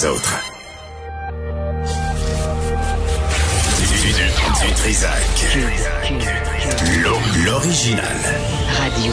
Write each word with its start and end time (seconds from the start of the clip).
les 0.00 0.06
autres. 0.06 0.40
Du, 3.78 3.86
du, 3.86 4.12
du 4.12 4.74
Trisac. 4.74 5.10
L'original. 7.44 8.04
Radio. 8.78 9.12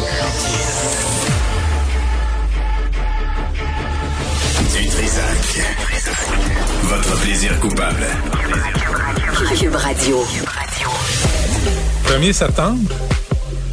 Du 4.78 4.88
Trisac. 4.88 5.65
Votre 6.83 7.22
plaisir 7.22 7.60
coupable. 7.60 8.08
Cube 9.60 9.76
Radio. 9.76 10.26
1er 12.06 12.33
septembre. 12.33 12.94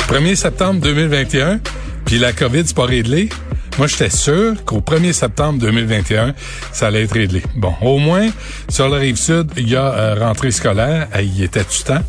1er 0.09 0.35
septembre 0.35 0.81
2021. 0.81 1.61
Puis 2.07 2.19
la 2.19 2.33
COVID, 2.33 2.63
c'est 2.67 2.77
pas 2.77 2.87
réglé. 2.87 3.29
Moi, 3.77 3.89
j'étais 3.89 4.11
sûr 4.11 4.65
qu'au 4.65 4.81
1er 4.81 5.13
septembre 5.13 5.59
2021, 5.59 6.35
ça 6.73 6.87
allait 6.87 7.03
être 7.03 7.13
réglé. 7.13 7.43
Bon, 7.57 7.75
au 7.83 7.99
moins, 7.99 8.29
sur 8.69 8.89
la 8.89 8.99
rive 8.99 9.17
sud, 9.17 9.51
il 9.57 9.69
y 9.69 9.75
a 9.75 9.87
euh, 9.87 10.15
rentrée 10.15 10.53
scolaire. 10.53 11.09
Il 11.21 11.43
était 11.43 11.65
du 11.65 11.83
temps. 11.85 12.03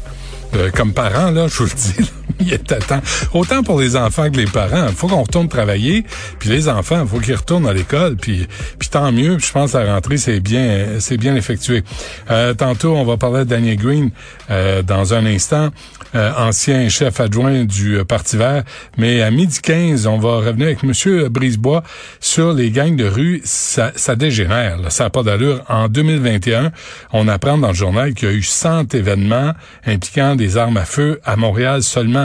Euh, 0.56 0.70
comme 0.70 0.94
parents, 0.94 1.32
là, 1.32 1.48
je 1.48 1.58
vous 1.58 1.64
le 1.64 1.72
dis, 1.72 2.12
il 2.40 2.54
était 2.54 2.80
temps. 2.80 3.02
Autant 3.34 3.64
pour 3.64 3.80
les 3.80 3.96
enfants 3.96 4.30
que 4.30 4.38
les 4.38 4.46
parents. 4.46 4.88
Il 4.88 4.96
faut 4.96 5.08
qu'on 5.08 5.24
retourne 5.24 5.48
travailler. 5.48 6.06
Puis 6.40 6.50
les 6.50 6.68
enfants, 6.70 7.02
il 7.02 7.08
faut 7.08 7.20
qu'ils 7.20 7.36
retournent 7.36 7.68
à 7.68 7.74
l'école. 7.74 8.16
Puis, 8.16 8.48
puis 8.80 8.90
tant 8.90 9.12
mieux. 9.12 9.38
Je 9.40 9.52
pense 9.52 9.74
que 9.74 9.78
la 9.78 9.94
rentrée, 9.94 10.18
c'est 10.18 10.40
bien, 10.40 11.00
c'est 11.00 11.18
bien 11.18 11.36
effectué. 11.36 11.84
Euh, 12.30 12.54
tantôt, 12.54 12.96
on 12.96 13.06
va 13.06 13.18
parler 13.18 13.40
de 13.40 13.50
Daniel 13.50 13.78
Green 13.78 14.12
euh, 14.50 14.82
dans 14.82 15.14
un 15.14 15.26
instant, 15.26 15.70
euh, 16.16 16.32
ancien 16.38 16.88
chef 16.90 17.20
adjoint 17.20 17.66
du 17.66 17.98
euh, 17.98 18.04
Parti 18.04 18.38
vert. 18.38 18.64
Mais 18.98 19.22
à 19.22 19.32
midi 19.32 19.60
15, 19.62 20.08
on 20.08 20.18
va 20.18 20.38
revenir 20.38 20.68
avec 20.68 20.84
Monsieur 20.84 21.30
Brisebois 21.30 21.84
sur 22.20 22.54
les 22.54 22.72
gangs 22.72 22.96
de 22.96 23.06
rue. 23.06 23.42
Ça, 23.44 23.92
ça 23.96 24.16
dégénère. 24.16 24.78
Là. 24.78 24.90
Ça 24.90 25.06
n'a 25.06 25.10
pas 25.10 25.24
d'allure. 25.24 25.64
En 25.68 25.88
2021, 25.88 26.72
on 27.12 27.28
apprend 27.28 27.58
dans 27.58 27.70
le 27.70 27.74
journal 27.74 28.14
qu'il 28.14 28.30
y 28.30 28.32
a 28.32 28.36
eu 28.36 28.44
100 28.44 28.94
événements 28.94 29.54
impliquant 29.86 30.36
des 30.36 30.58
armes 30.58 30.78
à 30.78 30.86
feu 30.86 31.20
à 31.26 31.36
Montréal 31.36 31.84
seulement. 31.84 32.25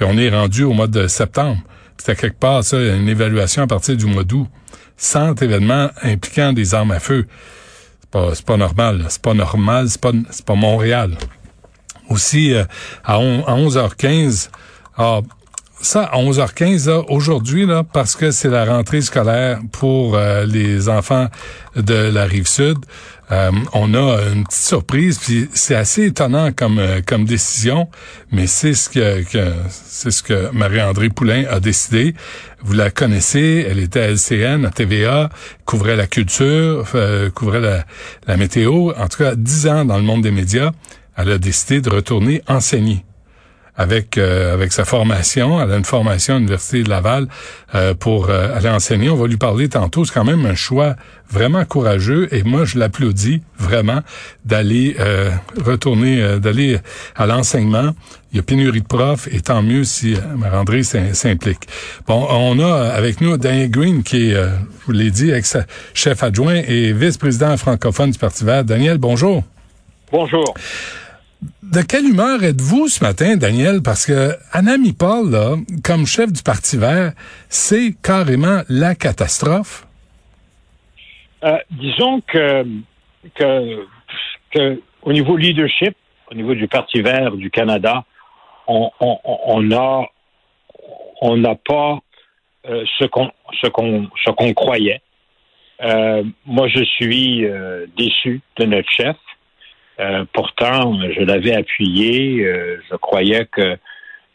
Puis 0.00 0.08
on 0.10 0.16
est 0.16 0.30
rendu 0.30 0.64
au 0.64 0.72
mois 0.72 0.86
de 0.86 1.08
septembre. 1.08 1.58
C'était 1.98 2.16
quelque 2.16 2.38
part, 2.38 2.64
ça, 2.64 2.78
une 2.78 3.06
évaluation 3.06 3.64
à 3.64 3.66
partir 3.66 3.98
du 3.98 4.06
mois 4.06 4.24
d'août. 4.24 4.48
100 4.96 5.42
événements 5.42 5.90
impliquant 6.02 6.54
des 6.54 6.74
armes 6.74 6.92
à 6.92 7.00
feu. 7.00 7.26
C'est 8.00 8.10
pas, 8.10 8.32
pas 8.46 8.56
normal. 8.56 9.04
C'est 9.10 9.20
pas 9.20 9.34
normal. 9.34 9.90
C'est 9.90 10.00
pas, 10.00 10.12
pas 10.46 10.54
Montréal. 10.54 11.18
Aussi, 12.08 12.54
euh, 12.54 12.64
à 13.04 13.18
11h15, 13.18 14.48
ah, 14.96 15.20
ça, 15.82 16.04
à 16.04 16.16
11h15, 16.16 16.88
là, 16.88 17.02
aujourd'hui, 17.08 17.66
là, 17.66 17.84
parce 17.84 18.16
que 18.16 18.30
c'est 18.30 18.48
la 18.48 18.64
rentrée 18.64 19.02
scolaire 19.02 19.60
pour 19.70 20.14
euh, 20.14 20.46
les 20.46 20.88
enfants 20.88 21.28
de 21.76 21.94
la 21.94 22.24
rive 22.24 22.48
sud, 22.48 22.78
euh, 23.32 23.52
on 23.72 23.94
a 23.94 24.22
une 24.32 24.44
petite 24.44 24.64
surprise, 24.64 25.20
c'est 25.52 25.74
assez 25.74 26.06
étonnant 26.06 26.50
comme 26.52 26.78
euh, 26.78 27.00
comme 27.06 27.24
décision, 27.24 27.88
mais 28.32 28.46
c'est 28.48 28.74
ce 28.74 28.88
que, 28.88 29.22
que 29.22 29.52
c'est 29.68 30.10
ce 30.10 30.22
que 30.22 30.50
Marie-André 30.52 31.10
Poulain 31.10 31.44
a 31.48 31.60
décidé. 31.60 32.14
Vous 32.62 32.72
la 32.72 32.90
connaissez, 32.90 33.66
elle 33.68 33.78
était 33.78 34.00
à 34.00 34.10
LCN, 34.10 34.64
à 34.66 34.70
TVA, 34.70 35.30
couvrait 35.64 35.96
la 35.96 36.06
culture, 36.06 36.86
euh, 36.94 37.30
couvrait 37.30 37.84
la, 38.26 38.36
météo, 38.36 38.92
en 38.96 39.08
tout 39.08 39.18
cas 39.18 39.34
10 39.36 39.66
ans 39.68 39.84
dans 39.84 39.96
le 39.96 40.02
monde 40.02 40.22
des 40.22 40.32
médias. 40.32 40.72
Elle 41.16 41.30
a 41.30 41.38
décidé 41.38 41.80
de 41.80 41.90
retourner 41.90 42.42
enseigner 42.48 43.04
avec 43.80 44.18
euh, 44.18 44.52
avec 44.52 44.72
sa 44.72 44.84
formation. 44.84 45.60
Elle 45.62 45.72
a 45.72 45.76
une 45.78 45.84
formation 45.86 46.34
à 46.34 46.36
l'Université 46.38 46.82
de 46.82 46.90
Laval 46.90 47.26
euh, 47.74 47.94
pour 47.94 48.28
euh, 48.28 48.54
aller 48.54 48.68
enseigner. 48.68 49.08
On 49.08 49.16
va 49.16 49.26
lui 49.26 49.38
parler 49.38 49.68
tantôt. 49.70 50.04
C'est 50.04 50.12
quand 50.12 50.24
même 50.24 50.44
un 50.44 50.54
choix 50.54 50.96
vraiment 51.30 51.64
courageux 51.64 52.28
et 52.34 52.42
moi, 52.42 52.64
je 52.66 52.78
l'applaudis 52.78 53.40
vraiment 53.58 54.00
d'aller 54.44 54.96
euh, 55.00 55.30
retourner, 55.64 56.20
euh, 56.20 56.38
d'aller 56.38 56.78
à 57.16 57.24
l'enseignement. 57.26 57.92
Il 58.32 58.36
y 58.36 58.40
a 58.40 58.42
pénurie 58.42 58.82
de 58.82 58.86
profs 58.86 59.28
et 59.32 59.40
tant 59.40 59.62
mieux 59.62 59.84
si 59.84 60.14
euh, 60.14 60.18
Marc-André 60.36 60.82
s'im- 60.82 61.14
s'implique. 61.14 61.62
Bon, 62.06 62.26
on 62.30 62.58
a 62.60 62.88
avec 62.90 63.22
nous 63.22 63.38
Daniel 63.38 63.70
Green 63.70 64.02
qui 64.02 64.30
est, 64.30 64.34
je 64.34 64.86
vous 64.86 64.92
l'ai 64.92 65.10
dit, 65.10 65.30
ex-chef 65.30 66.22
adjoint 66.22 66.60
et 66.68 66.92
vice-président 66.92 67.56
francophone 67.56 68.10
du 68.10 68.18
Parti 68.18 68.44
vert. 68.44 68.62
Daniel, 68.64 68.98
bonjour. 68.98 69.42
Bonjour. 70.12 70.52
De 71.62 71.80
quelle 71.82 72.04
humeur 72.04 72.42
êtes-vous 72.42 72.88
ce 72.88 73.02
matin, 73.02 73.36
Daniel? 73.36 73.80
Parce 73.82 74.04
que 74.04 74.32
Anami 74.52 74.92
Paul, 74.92 75.64
comme 75.84 76.04
chef 76.04 76.32
du 76.32 76.42
Parti 76.42 76.76
vert, 76.76 77.12
c'est 77.48 77.94
carrément 78.02 78.60
la 78.68 78.94
catastrophe. 78.94 79.86
Euh, 81.44 81.56
disons 81.70 82.20
que, 82.26 82.66
au 85.02 85.12
niveau 85.12 85.36
leadership, 85.36 85.96
au 86.30 86.34
niveau 86.34 86.54
du 86.54 86.68
Parti 86.68 87.00
vert 87.00 87.32
du 87.36 87.50
Canada, 87.50 88.04
on, 88.66 89.62
n'a 89.62 90.04
pas 91.54 91.98
euh, 92.68 92.84
ce 92.98 93.04
qu'on 93.06 94.52
croyait. 94.54 95.00
Euh, 95.82 96.22
moi, 96.44 96.68
je 96.68 96.84
suis 96.84 97.46
déçu 97.96 98.42
de 98.58 98.66
notre 98.66 98.90
chef. 98.90 99.16
Euh, 100.00 100.24
pourtant, 100.32 100.98
je 101.16 101.20
l'avais 101.20 101.54
appuyé. 101.54 102.42
euh, 102.44 102.80
je 102.90 102.96
croyais 102.96 103.46
que 103.52 103.76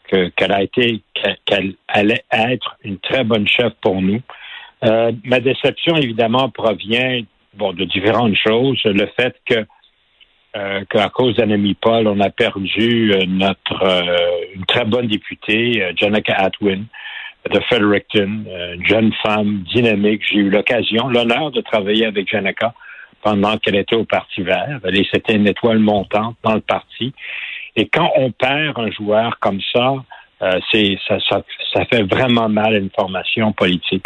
que- 0.08 0.28
qu'elle 0.36 1.74
allait 1.88 2.24
être 2.30 2.76
une 2.84 2.98
très 2.98 3.24
bonne 3.24 3.48
chef 3.48 3.72
pour 3.80 4.00
nous. 4.00 4.20
Euh, 4.84 5.10
ma 5.24 5.40
déception, 5.40 5.96
évidemment, 5.96 6.48
provient 6.48 7.22
de 7.54 7.84
différentes 7.84 8.36
choses. 8.36 8.80
Le 8.84 9.06
fait 9.18 9.34
que 9.44 9.66
qu'à 10.88 11.08
cause 11.10 11.34
d'Annemie 11.36 11.74
Paul, 11.74 12.06
on 12.06 12.18
a 12.20 12.30
perdu 12.30 13.12
notre 13.26 13.82
une 14.54 14.64
très 14.64 14.84
bonne 14.86 15.06
députée, 15.08 15.84
Janica 15.96 16.34
Atwin, 16.34 16.84
de 17.50 17.60
Fredericton, 17.60 18.44
une 18.74 18.86
jeune 18.86 19.12
femme 19.24 19.64
dynamique. 19.74 20.22
J'ai 20.30 20.38
eu 20.38 20.50
l'occasion, 20.50 21.08
l'honneur 21.08 21.50
de 21.50 21.60
travailler 21.60 22.06
avec 22.06 22.30
Janica 22.30 22.72
pendant 23.22 23.56
qu'elle 23.58 23.76
était 23.76 23.96
au 23.96 24.04
Parti 24.04 24.42
vert. 24.42 24.80
Elle 24.84 25.04
C'était 25.12 25.34
une 25.34 25.48
étoile 25.48 25.78
montante 25.78 26.36
dans 26.42 26.54
le 26.54 26.60
parti. 26.60 27.12
Et 27.74 27.88
quand 27.88 28.10
on 28.16 28.30
perd 28.30 28.78
un 28.78 28.90
joueur 28.90 29.38
comme 29.40 29.60
ça, 29.74 29.94
euh, 30.42 30.60
c'est 30.70 30.98
ça, 31.08 31.18
ça, 31.28 31.42
ça 31.72 31.84
fait 31.86 32.02
vraiment 32.02 32.48
mal 32.48 32.74
à 32.74 32.78
une 32.78 32.90
formation 32.90 33.52
politique. 33.52 34.04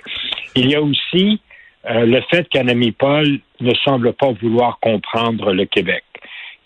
Il 0.54 0.70
y 0.70 0.74
a 0.74 0.82
aussi 0.82 1.40
euh, 1.88 2.04
le 2.06 2.20
fait 2.30 2.48
qu'Annemie 2.48 2.92
Paul 2.92 3.40
ne 3.60 3.74
semble 3.84 4.12
pas 4.12 4.32
vouloir 4.32 4.78
comprendre 4.80 5.52
le 5.52 5.64
Québec. 5.64 6.04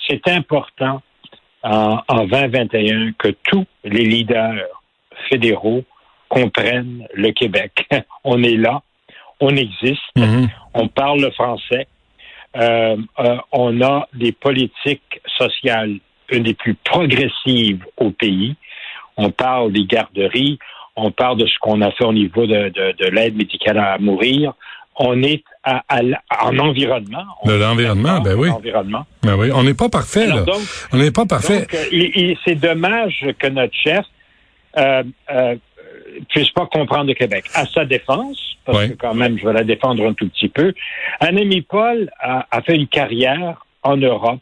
C'est 0.09 0.27
important 0.29 1.03
en, 1.63 1.99
en 2.09 2.25
2021 2.27 3.13
que 3.19 3.29
tous 3.45 3.67
les 3.85 4.05
leaders 4.05 4.65
fédéraux 5.29 5.85
comprennent 6.29 7.07
le 7.15 7.31
Québec. 7.33 7.87
on 8.25 8.43
est 8.43 8.57
là, 8.57 8.83
on 9.41 9.55
existe, 9.57 10.03
Mhm. 10.17 10.49
on 10.75 10.89
parle 10.89 11.21
le 11.21 11.31
français, 11.31 11.87
euh, 12.57 12.97
euh, 13.19 13.37
on 13.53 13.81
a 13.83 14.09
des 14.15 14.33
politiques 14.33 15.21
sociales 15.39 15.97
une 16.31 16.43
des 16.45 16.55
plus 16.55 16.75
progressives 16.75 17.85
au 17.99 18.11
pays. 18.11 18.57
On 19.17 19.31
parle 19.31 19.73
des 19.73 19.85
garderies, 19.85 20.59
on 20.97 21.11
parle 21.11 21.39
de 21.39 21.47
ce 21.47 21.55
qu'on 21.61 21.81
a 21.83 21.91
fait 21.93 22.05
au 22.05 22.13
niveau 22.13 22.47
de, 22.47 22.69
de, 22.71 22.93
de 22.99 23.07
l'aide 23.11 23.37
médicale 23.37 23.79
à 23.79 23.99
mourir. 23.99 24.55
On 24.97 25.23
est 25.23 25.43
à, 25.65 25.83
à 25.89 26.01
en 26.47 26.59
environnement. 26.59 27.25
On 27.43 27.49
De 27.49 27.55
l'environnement, 27.55 28.21
ben 28.21 28.37
oui. 28.39 28.49
L'environnement. 28.49 29.05
Ben 29.23 29.35
oui, 29.37 29.51
on 29.53 29.65
n'est 29.65 29.75
pas 29.75 29.89
parfait, 29.89 30.25
Alors, 30.25 30.39
là. 30.39 30.45
donc, 30.45 30.61
On 30.93 30.99
n'est 30.99 31.11
pas 31.11 31.27
parfait. 31.27 31.61
donc, 31.61 31.75
euh, 31.75 32.35
c'est 32.45 32.55
dommage 32.55 33.27
que 33.39 33.49
notre 33.49 33.75
chef 33.75 34.05
euh, 34.79 35.03
euh, 35.31 35.57
puisse 36.29 36.51
pas 36.51 36.67
comprendre 36.67 37.07
le 37.09 37.15
Québec. 37.15 37.45
À 37.55 37.67
sa 37.67 37.85
défense, 37.85 38.39
parce 38.65 38.79
Ouais. 38.79 38.89
que 38.91 38.95
quand 38.95 39.15
même, 39.15 39.39
je 39.39 39.47
vais 39.47 39.53
la 39.53 39.65
défendre 39.65 40.07
un 40.07 40.13
tout 40.15 40.29
petit 40.29 40.49
peu, 40.49 40.73
Annemie 41.21 41.63
Paul 41.63 42.11
a, 42.21 42.47
a 42.51 42.63
fait 42.63 42.77
une 42.77 42.87
carrière 42.89 43.65
en 43.83 43.97
Europe 43.97 44.41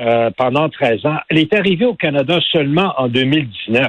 euh, 0.00 0.30
pendant 0.36 0.68
13 0.68 1.06
ans. 1.06 1.18
Elle 1.28 1.38
est 1.38 1.52
arrivée 1.54 1.84
au 1.86 1.94
Canada 1.94 2.38
seulement 2.52 2.94
en 2.98 3.08
2019, 3.08 3.86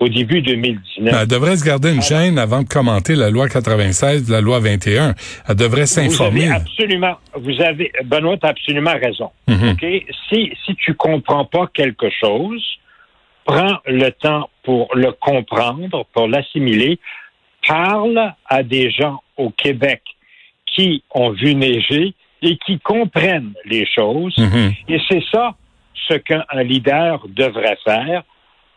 au 0.00 0.08
début 0.08 0.42
2019. 0.42 1.14
Elle 1.22 1.26
devrait 1.28 1.56
se 1.56 1.64
garder 1.64 1.92
une 1.94 2.02
chaîne 2.02 2.38
avant 2.38 2.62
de 2.62 2.68
commenter 2.68 3.14
la 3.14 3.30
loi 3.30 3.48
96, 3.48 4.30
la 4.30 4.40
loi 4.40 4.58
21. 4.60 5.14
Elle 5.48 5.54
devrait 5.56 5.86
s'informer. 5.86 6.48
absolument, 6.50 7.16
vous 7.34 7.60
avez, 7.60 7.92
Benoît, 8.04 8.36
tu 8.36 8.46
as 8.46 8.50
absolument 8.50 8.94
raison. 9.00 9.30
OK? 9.48 9.86
Si, 10.28 10.52
si 10.64 10.74
tu 10.76 10.94
comprends 10.94 11.44
pas 11.44 11.68
quelque 11.74 12.08
chose, 12.20 12.64
prends 13.48 13.78
le 13.86 14.10
temps 14.10 14.50
pour 14.62 14.94
le 14.94 15.12
comprendre, 15.12 16.04
pour 16.12 16.28
l'assimiler. 16.28 16.98
Parle 17.66 18.34
à 18.46 18.62
des 18.62 18.90
gens 18.90 19.22
au 19.36 19.50
Québec 19.50 20.02
qui 20.66 21.02
ont 21.10 21.30
vu 21.30 21.54
neiger 21.54 22.14
et 22.42 22.58
qui 22.58 22.78
comprennent 22.78 23.54
les 23.64 23.86
choses. 23.86 24.36
Mhm. 24.36 24.74
Et 24.88 25.00
c'est 25.08 25.24
ça 25.32 25.54
ce 25.94 26.14
qu'un 26.14 26.44
un 26.50 26.62
leader 26.62 27.26
devrait 27.28 27.78
faire. 27.84 28.22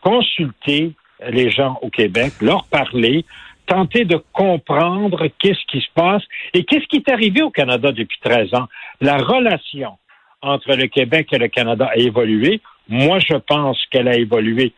Consulter 0.00 0.92
les 1.28 1.50
gens 1.50 1.78
au 1.82 1.90
Québec, 1.90 2.32
leur 2.40 2.64
parler, 2.64 3.24
tenter 3.66 4.04
de 4.04 4.20
comprendre 4.32 5.28
qu'est-ce 5.38 5.64
qui 5.68 5.80
se 5.80 5.92
passe 5.94 6.22
et 6.54 6.64
qu'est-ce 6.64 6.86
qui 6.86 6.96
est 6.96 7.10
arrivé 7.10 7.42
au 7.42 7.50
Canada 7.50 7.92
depuis 7.92 8.18
13 8.22 8.54
ans. 8.54 8.68
La 9.00 9.18
relation 9.18 9.98
entre 10.40 10.74
le 10.74 10.86
Québec 10.86 11.28
et 11.32 11.38
le 11.38 11.48
Canada 11.48 11.88
a 11.92 11.96
évolué. 11.96 12.60
Moi, 12.88 13.18
je 13.20 13.36
pense 13.36 13.78
qu'elle 13.90 14.08
a 14.08 14.16
évolué 14.16 14.72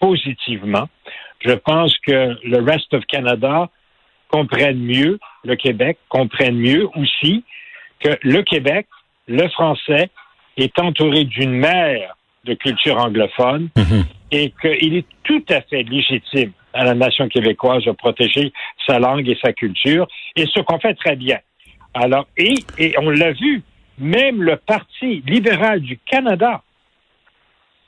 positivement. 0.00 0.88
Je 1.44 1.52
pense 1.52 1.96
que 1.98 2.36
le 2.44 2.60
reste 2.62 2.92
of 2.94 3.04
Canada 3.06 3.68
comprenne 4.28 4.78
mieux 4.78 5.18
le 5.44 5.56
Québec, 5.56 5.98
comprenne 6.08 6.56
mieux 6.56 6.88
aussi 6.96 7.44
que 8.00 8.10
le 8.22 8.42
Québec, 8.42 8.86
le 9.28 9.48
français, 9.48 10.08
est 10.56 10.78
entouré 10.78 11.24
d'une 11.24 11.52
mer 11.52 12.14
de 12.44 12.54
culture 12.54 12.98
anglophone 12.98 13.68
Mhm. 13.76 14.04
et 14.32 14.52
qu'il 14.60 14.96
est 14.96 15.06
tout 15.22 15.44
à 15.48 15.60
fait 15.62 15.82
légitime 15.82 16.52
à 16.74 16.84
la 16.84 16.94
nation 16.94 17.28
québécoise 17.28 17.84
de 17.84 17.92
protéger 17.92 18.52
sa 18.86 18.98
langue 18.98 19.28
et 19.28 19.38
sa 19.44 19.52
culture, 19.52 20.08
et 20.36 20.46
ce 20.46 20.60
qu'on 20.60 20.78
fait 20.80 20.94
très 20.94 21.16
bien. 21.16 21.38
Alors, 21.94 22.26
et, 22.38 22.54
et 22.78 22.94
on 22.98 23.10
l'a 23.10 23.32
vu, 23.32 23.62
même 23.98 24.42
le 24.42 24.56
Parti 24.56 25.22
libéral 25.26 25.80
du 25.80 25.98
Canada, 25.98 26.62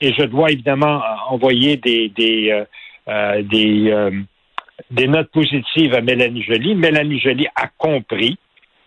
et 0.01 0.13
je 0.13 0.25
dois 0.25 0.51
évidemment 0.51 1.03
envoyer 1.29 1.77
des, 1.77 2.09
des, 2.11 2.51
euh, 2.51 2.65
euh, 3.09 3.43
des, 3.43 3.91
euh, 3.91 4.11
des 4.91 5.07
notes 5.07 5.31
positives 5.31 5.95
à 5.95 6.01
Mélanie 6.01 6.43
Joly. 6.43 6.75
Mélanie 6.75 7.21
Joly 7.21 7.47
a 7.57 7.69
compris 7.79 8.37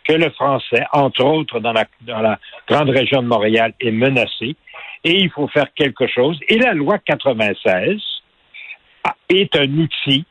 que 0.07 0.13
le 0.13 0.29
français, 0.31 0.83
entre 0.93 1.23
autres 1.23 1.59
dans 1.59 1.73
la, 1.73 1.85
dans 2.01 2.21
la 2.21 2.39
grande 2.67 2.89
région 2.89 3.21
de 3.21 3.27
Montréal, 3.27 3.73
est 3.79 3.91
menacé 3.91 4.55
et 5.03 5.11
il 5.11 5.29
faut 5.29 5.47
faire 5.47 5.67
quelque 5.75 6.07
chose. 6.07 6.39
Et 6.47 6.57
la 6.57 6.73
loi 6.73 6.97
96 6.99 8.01
a- 9.03 9.15
est 9.29 9.55
un 9.55 9.67
outil 9.77 10.25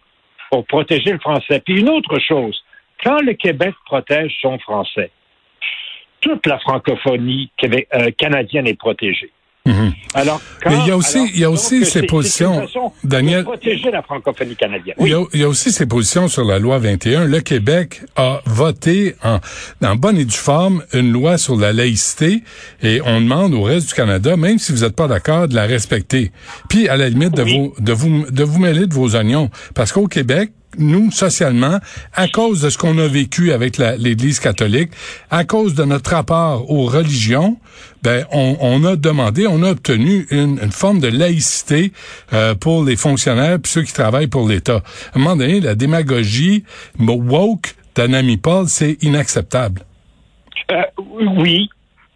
pour 0.50 0.64
protéger 0.66 1.12
le 1.12 1.18
français. 1.18 1.60
Puis 1.64 1.80
une 1.80 1.88
autre 1.90 2.18
chose, 2.20 2.62
quand 3.04 3.20
le 3.20 3.34
Québec 3.34 3.74
protège 3.84 4.34
son 4.40 4.58
français, 4.58 5.10
toute 6.20 6.46
la 6.46 6.58
francophonie 6.58 7.50
euh, 7.64 8.10
canadienne 8.16 8.66
est 8.66 8.78
protégée. 8.78 9.30
Mhm. 9.66 9.92
Alors, 10.14 10.40
quand, 10.62 10.70
Mais 10.70 10.76
il 10.82 10.88
y 10.88 10.90
a 10.90 10.96
aussi- 10.96 11.16
alors, 11.18 11.28
il 11.34 11.40
y 11.40 11.44
a 11.44 11.50
aussi 11.50 11.84
ces 11.84 12.02
positions, 12.02 12.60
de 13.04 13.08
Daniel- 13.08 13.44
protéger 13.44 13.90
la 13.90 14.02
francophonie 14.02 14.56
canadienne. 14.56 14.94
Il, 14.98 15.02
Oui. 15.04 15.10
y 15.10 15.14
a, 15.14 15.24
il 15.34 15.40
y 15.40 15.44
a 15.44 15.48
aussi 15.48 15.72
ces 15.72 15.86
positions 15.86 16.28
sur 16.28 16.44
la 16.44 16.58
loi 16.58 16.78
21. 16.78 17.24
Le 17.24 17.40
Québec 17.40 18.02
a 18.16 18.40
voté 18.46 19.16
en, 19.24 19.40
en 19.84 19.96
bonne 19.96 20.16
et 20.18 20.24
due 20.24 20.34
forme 20.36 20.82
une 20.92 21.12
loi 21.12 21.36
sur 21.38 21.56
la 21.56 21.72
laïcité 21.72 22.42
et 22.82 23.00
on 23.04 23.20
demande 23.20 23.54
au 23.54 23.62
reste 23.62 23.88
du 23.88 23.94
Canada, 23.94 24.36
même 24.36 24.58
si 24.58 24.72
vous 24.72 24.80
n'êtes 24.84 24.96
pas 24.96 25.08
d'accord, 25.08 25.48
de 25.48 25.54
la 25.54 25.66
respecter. 25.66 26.32
Puis 26.68 26.88
à 26.88 26.96
la 26.96 27.08
limite 27.08 27.34
de 27.34 27.42
Oui. 27.42 27.58
vous 27.58 27.74
de 27.84 27.92
vous 27.92 28.24
de 28.30 28.44
vous 28.44 28.58
mêler 28.58 28.86
de 28.86 28.94
vos 28.94 29.14
oignons, 29.16 29.50
parce 29.74 29.92
qu'au 29.92 30.06
Québec 30.06 30.50
nous, 30.78 31.10
socialement, 31.10 31.78
à 32.14 32.28
cause 32.28 32.62
de 32.62 32.70
ce 32.70 32.78
qu'on 32.78 32.98
a 32.98 33.06
vécu 33.06 33.52
avec 33.52 33.78
l'Église 33.78 34.40
catholique, 34.40 34.90
à 35.30 35.44
cause 35.44 35.74
de 35.74 35.84
notre 35.84 36.10
rapport 36.10 36.70
aux 36.70 36.86
religions, 36.86 37.58
ben, 38.02 38.24
on, 38.32 38.56
on 38.60 38.84
a 38.84 38.96
demandé, 38.96 39.46
on 39.46 39.62
a 39.62 39.70
obtenu 39.70 40.26
une, 40.30 40.58
une 40.62 40.72
forme 40.72 41.00
de 41.00 41.08
laïcité 41.08 41.92
euh, 42.32 42.54
pour 42.54 42.84
les 42.84 42.96
fonctionnaires 42.96 43.58
puis 43.60 43.72
ceux 43.72 43.82
qui 43.82 43.92
travaillent 43.92 44.28
pour 44.28 44.48
l'État. 44.48 44.82
À 45.12 45.18
un 45.18 45.18
moment 45.18 45.36
donné, 45.36 45.60
la 45.60 45.74
démagogie 45.74 46.64
woke 46.98 47.74
d'Anami 47.94 48.36
Paul, 48.36 48.66
c'est 48.68 49.02
inacceptable. 49.02 49.82
Euh, 50.70 50.82
oui, 51.36 51.68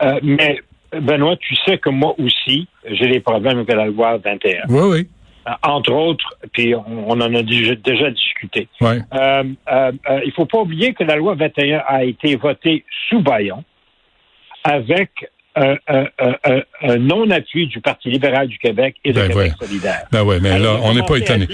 euh, 0.03 0.19
mais 0.23 0.61
Benoît, 0.93 1.37
tu 1.37 1.55
sais 1.65 1.79
que 1.79 1.91
moi 1.91 2.15
aussi, 2.19 2.67
j'ai 2.85 3.09
des 3.09 3.21
problèmes 3.21 3.59
avec 3.59 3.75
la 3.75 3.87
loi 3.87 4.19
21. 4.19 4.63
Oui, 4.69 4.83
oui. 4.91 5.09
Euh, 5.49 5.53
entre 5.63 5.93
autres, 5.93 6.35
puis 6.53 6.75
on, 6.75 7.11
en 7.13 7.35
a 7.35 7.43
déjà, 7.43 7.75
déjà 7.75 8.11
discuté. 8.11 8.69
Ouais. 8.83 8.99
Euh, 9.15 9.45
euh, 9.73 9.93
euh, 10.11 10.21
il 10.27 10.33
faut 10.33 10.45
pas 10.45 10.59
oublier 10.59 10.93
que 10.93 11.03
la 11.03 11.17
loi 11.17 11.35
21 11.35 11.83
a 11.87 12.05
été 12.05 12.37
votée 12.37 12.85
sous 13.09 13.23
Bayon 13.23 13.65
avec 14.65 15.11
un, 15.57 15.77
un- 15.89 16.07
un- 16.83 16.97
non-appui 16.99 17.67
du 17.69 17.81
Parti 17.81 18.11
libéral 18.11 18.49
du 18.49 18.59
Québec 18.59 18.97
et 19.05 19.13
de 19.13 19.21
Ben, 19.21 19.29
Québec 19.29 19.53
ouais. 19.61 19.67
solidaire. 19.67 20.03
Ben 20.13 20.23
ouais, 20.23 20.39
mais 20.41 20.51
Alors, 20.51 20.75
là, 20.75 20.81
on 20.85 20.95
n'est 20.95 21.03
pas 21.03 21.15
à 21.15 21.19
étonné. 21.19 21.47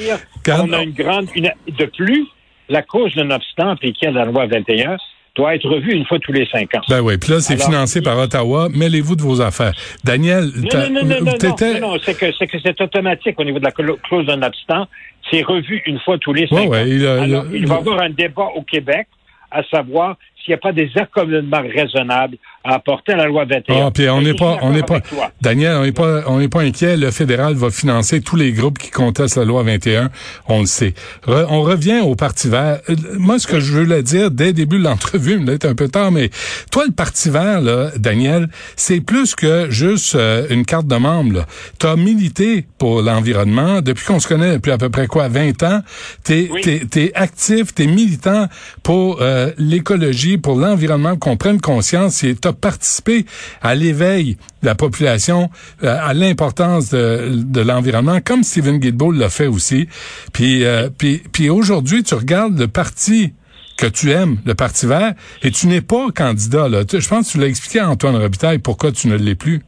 Quand- 0.45 0.67
On 0.69 0.73
a 0.73 0.83
une 0.83 0.91
grande... 0.93 1.27
une- 1.35 1.53
de 1.67 1.85
plus, 1.87 2.27
la 2.69 2.83
cause 2.83 3.15
d'un 3.15 3.31
obstacle 3.31 3.93
qui 3.93 4.05
est 4.05 4.11
la 4.11 4.25
loi 4.25 4.47
21 4.47 4.97
doit 5.37 5.55
être 5.55 5.69
revue 5.69 5.93
une 5.93 6.07
fois 6.07 6.19
tous 6.19 6.33
les 6.33 6.47
cinq 6.47 6.75
ans. 6.75 6.81
Ben 6.89 7.01
oui, 7.01 7.19
puis 7.19 7.31
là, 7.33 7.41
c'est 7.41 7.63
financé 7.63 8.01
par 8.01 8.19
Ottawa. 8.19 8.69
Mêlez-vous 8.75 9.17
de 9.17 9.23
vos 9.23 9.41
affaires. 9.41 9.73
Daniel, 10.03 10.45
Non, 10.57 10.91
non, 10.91 11.05
non, 11.05 11.21
non, 11.21 11.21
non, 11.21 11.81
non, 11.81 11.81
non, 11.81 11.99
c'est 12.03 12.19
que 12.19 12.27
c'est 12.39 12.47
que 12.47 12.59
c'est 12.63 12.81
automatique 12.81 13.39
au 13.39 13.45
niveau 13.45 13.59
de 13.59 13.65
la 13.65 13.73
clause 13.73 14.27
d'un 14.27 14.43
abstant. 14.43 14.87
C'est 15.31 15.43
revu 15.43 15.83
une 15.87 15.99
fois 16.01 16.19
tous 16.19 16.33
les 16.33 16.47
cinq 16.47 16.69
ans. 16.69 16.85
il 16.85 17.67
va 17.67 17.75
y 17.75 17.79
avoir 17.79 18.01
un 18.01 18.11
débat 18.11 18.49
au 18.55 18.63
Québec 18.63 19.09
à 19.51 19.63
savoir 19.65 20.17
s'il 20.47 20.53
n'y 20.53 20.55
a 20.55 20.59
pas 20.59 20.73
des 20.73 20.89
accommodements 20.97 21.61
raisonnables 21.63 22.37
à 22.65 22.75
apporter 22.77 23.13
à 23.13 23.17
la 23.17 23.27
loi 23.27 23.45
21. 23.45 23.87
Ah, 23.87 23.91
puis 23.93 24.09
on 24.09 24.23
n'est 24.23 24.35
pas, 24.35 24.59
on 24.63 24.71
n'est 24.73 24.83
pas, 24.83 25.01
toi. 25.01 25.31
Daniel, 25.41 25.75
on 25.77 25.83
n'est 25.85 25.93
pas, 25.93 26.23
on 26.27 26.39
n'est 26.39 26.49
pas 26.49 26.63
inquiet. 26.63 26.97
Le 26.97 27.11
fédéral 27.11 27.55
va 27.55 27.71
financer 27.71 28.21
tous 28.21 28.37
les 28.37 28.53
groupes 28.53 28.79
qui 28.79 28.91
contestent 28.91 29.37
la 29.37 29.45
loi 29.45 29.63
21. 29.63 30.11
On 30.49 30.61
le 30.61 30.67
sait. 30.67 30.95
Re- 31.27 31.47
on 31.51 31.63
revient 31.63 32.01
au 32.01 32.15
Parti 32.15 32.49
vert. 32.49 32.79
Euh, 32.89 32.95
Moi, 33.19 33.39
ce 33.39 33.47
que 33.47 33.61
je 33.61 33.73
veux 33.73 33.85
le 33.85 34.03
dire 34.03 34.31
dès 34.31 34.47
le 34.47 34.53
début 34.53 34.79
de 34.79 34.85
l'entrevue, 34.85 35.39
il 35.43 35.51
est 35.51 35.65
un 35.65 35.75
peu 35.75 35.89
tard, 35.89 36.11
mais 36.13 36.31
toi, 36.73 36.85
le 36.87 36.93
Parti 36.93 37.29
vert, 37.31 37.61
là, 37.61 37.91
Daniel, 37.97 38.49
c'est 38.77 39.01
plus 39.01 39.35
que 39.35 39.69
juste 39.71 40.15
euh, 40.15 40.47
une 40.51 40.65
carte 40.65 40.87
de 40.87 40.97
membre. 40.97 41.45
Tu 41.79 41.87
as 41.87 41.97
milité 41.97 42.67
pour 42.79 43.03
l'environnement 43.03 43.81
depuis 43.81 44.05
qu'on 44.07 44.21
se 44.21 44.29
connaît 44.29 44.55
depuis 44.55 44.71
à 44.73 44.79
peu 44.79 44.89
près 44.91 45.07
quoi, 45.07 45.29
20 45.29 45.63
ans. 45.63 45.81
T'es, 46.25 46.49
Oui. 46.51 46.61
t'es, 46.63 46.81
t'es 46.91 47.13
actif, 47.15 47.75
t'es 47.75 47.87
militant 47.87 48.47
pour 48.83 49.19
euh, 49.21 49.51
l'écologie, 49.59 50.36
pour 50.39 50.57
l'environnement, 50.59 51.17
qu'on 51.17 51.37
prenne 51.37 51.61
conscience 51.61 52.23
et 52.25 52.35
t'as 52.35 52.53
participé 52.53 53.25
à 53.63 53.75
l'éveil 53.75 54.37
de 54.63 54.67
la 54.67 54.75
population, 54.75 55.51
euh, 55.85 55.97
à 56.01 56.15
l'importance 56.15 56.91
de, 56.91 57.61
l'environnement, 57.61 58.19
comme 58.25 58.43
Stephen 58.43 58.79
Guilbeault 58.79 59.13
l'a 59.13 59.29
fait 59.31 59.47
aussi. 59.47 59.89
Puis, 60.33 60.65
euh, 60.65 60.89
puis, 60.97 61.23
puis 61.33 61.51
aujourd'hui, 61.51 62.03
tu 62.03 62.15
regardes 62.15 62.59
le 62.59 62.69
parti 62.69 63.33
que 63.77 63.87
tu 63.87 64.11
aimes, 64.11 64.39
le 64.47 64.55
Parti 64.55 64.87
vert, 64.87 65.13
et 65.43 65.51
tu 65.51 65.67
n'es 65.67 65.83
pas 65.83 66.07
candidat. 66.11 66.69
Tu- 66.89 66.99
Je 67.01 67.09
pense 67.11 67.27
que 67.29 67.33
tu 67.33 67.39
l'as 67.39 67.47
expliqué 67.47 67.79
à 67.81 67.91
Antoine 67.91 68.17
Robitaille 68.17 68.59
pourquoi 68.59 68.91
tu 68.91 69.07
ne 69.09 69.17
l'es 69.17 69.35
plus. 69.35 69.63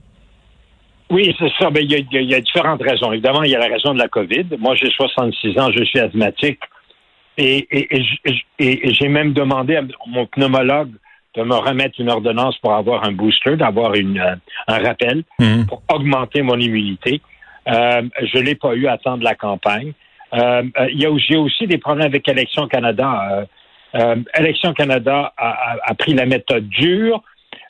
Oui, 1.10 1.34
c'est 1.38 1.50
ça. 1.58 1.70
Ben, 1.70 1.82
il, 1.82 1.90
y 1.92 2.06
il 2.12 2.22
y 2.30 2.34
a 2.34 2.40
différentes 2.40 2.82
raisons. 2.82 3.12
Évidemment, 3.12 3.42
il 3.42 3.50
y 3.50 3.54
a 3.54 3.58
la 3.58 3.66
raison 3.68 3.92
de 3.94 3.98
la 3.98 4.08
COVID. 4.08 4.44
Moi, 4.58 4.74
j'ai 4.76 4.90
66 4.90 5.58
ans, 5.58 5.70
je 5.76 5.84
suis 5.84 5.98
asthmatique. 5.98 6.58
Et, 7.38 7.68
et, 7.70 8.02
j'ai 8.92 9.08
même 9.08 9.32
demandé 9.32 9.76
à 9.76 9.82
mon 10.06 10.26
pneumologue 10.26 10.90
de 11.36 11.42
me 11.44 11.54
remettre 11.54 12.00
une 12.00 12.10
ordonnance 12.10 12.58
pour 12.58 12.72
avoir 12.74 13.04
un 13.04 13.12
booster, 13.12 13.54
d'avoir 13.56 13.94
une, 13.94 14.18
euh, 14.18 14.34
un 14.66 14.78
rappel 14.78 15.22
Mhm. 15.38 15.66
pour 15.66 15.82
augmenter 15.94 16.42
mon 16.42 16.58
immunité. 16.58 17.20
Euh, 17.68 18.02
je 18.22 18.38
l'ai 18.38 18.56
pas 18.56 18.74
eu 18.74 18.88
à 18.88 18.98
temps 18.98 19.16
de 19.18 19.24
la 19.24 19.34
campagne. 19.36 19.92
Euh, 20.34 20.62
euh, 20.80 20.88
il 20.90 21.00
y 21.00 21.06
a, 21.06 21.10
j'ai 21.18 21.36
aussi 21.36 21.66
des 21.68 21.78
problèmes 21.78 22.06
avec 22.06 22.28
Élection 22.28 22.66
Canada. 22.66 23.28
Euh, 23.30 23.44
euh, 23.94 24.16
Élection 24.36 24.72
Canada 24.74 25.32
a, 25.36 25.48
a- 25.50 25.76
a 25.90 25.94
pris 25.94 26.14
la 26.14 26.26
méthode 26.26 26.68
dure. 26.68 27.22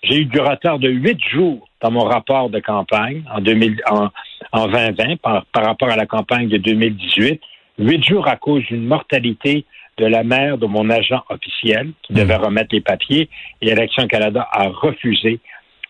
J'ai 0.02 0.20
eu 0.20 0.24
du 0.24 0.40
retard 0.40 0.78
de 0.78 0.88
huit 0.88 1.20
jours 1.30 1.68
dans 1.82 1.90
mon 1.90 2.04
rapport 2.04 2.48
de 2.48 2.60
campagne 2.60 3.22
en, 3.34 3.40
2000, 3.40 3.76
en, 3.90 4.08
en 4.52 4.66
2020 4.66 5.16
par, 5.20 5.44
par 5.46 5.64
rapport 5.66 5.90
à 5.90 5.96
la 5.96 6.06
campagne 6.06 6.48
de 6.48 6.56
2018. 6.56 7.40
Huit 7.78 8.04
jours 8.04 8.26
à 8.26 8.36
cause 8.36 8.64
d'une 8.64 8.84
mortalité 8.84 9.64
de 9.98 10.06
la 10.06 10.22
mère 10.22 10.58
de 10.58 10.66
mon 10.66 10.88
agent 10.90 11.22
officiel 11.28 11.90
qui 12.02 12.12
devait 12.12 12.36
remettre 12.36 12.74
les 12.74 12.80
papiers. 12.80 13.28
Et 13.60 13.68
Élection 13.70 14.06
Canada 14.06 14.48
a 14.50 14.68
refusé 14.68 15.40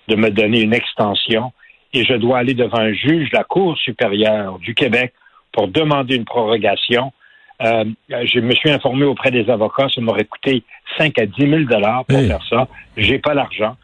de 0.09 0.17
me 0.17 0.31
donner 0.31 0.61
une 0.63 0.75
extension 0.75 1.53
et 1.93 2.05
je 2.05 2.15
dois 2.15 2.39
aller 2.39 2.55
devant 2.55 2.79
un 2.79 2.93
juge 2.93 3.31
de 3.31 3.37
la 3.37 3.45
Cour 3.45 3.77
supérieure 3.79 4.59
du 4.59 4.75
Québec 4.75 5.13
pour 5.53 5.69
demander 5.69 6.17
une 6.17 6.25
prorogation. 6.25 7.13
Euh, 7.63 7.85
je 8.09 8.41
me 8.41 8.55
suis 8.55 8.71
informé 8.71 9.05
auprès 9.05 9.31
des 9.31 9.49
avocats, 9.51 9.89
ça 9.95 10.01
m'aurait 10.01 10.25
coûté 10.25 10.63
5 10.99 11.19
à 11.19 11.27
10 11.27 11.33
000 11.39 11.63
dollars 11.63 12.05
pour 12.05 12.19
faire 12.19 12.45
ça. 12.49 12.69
J'ai 12.97 13.19
pas 13.19 13.35
l'argent. 13.35 13.77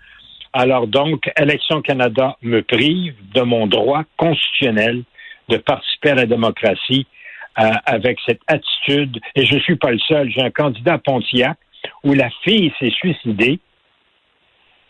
Alors 0.53 0.87
donc, 0.87 1.31
Élection 1.37 1.83
Canada 1.83 2.37
me 2.43 2.63
prive 2.63 3.15
de 3.35 3.41
mon 3.41 3.67
droit 3.67 4.05
constitutionnel 4.17 5.03
de 5.49 5.57
participer 5.57 6.11
à 6.11 6.15
la 6.15 6.27
démocratie 6.27 7.07
euh, 7.07 7.14
avec 7.57 8.19
cette 8.27 8.41
attitude. 8.47 9.21
Et 9.35 9.47
je 9.47 9.59
suis 9.59 9.77
pas 9.77 9.91
le 9.91 9.99
seul. 9.99 10.31
J'ai 10.31 10.43
un 10.43 10.51
candidat 10.51 10.95
à 10.95 10.99
Pontiac 10.99 11.57
où 12.03 12.13
la 12.13 12.31
fille 12.43 12.73
s'est 12.79 12.91
suicidée 12.91 13.61